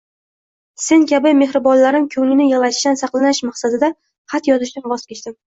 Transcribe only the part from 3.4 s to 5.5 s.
maqsadida xat yozishdan kechdim…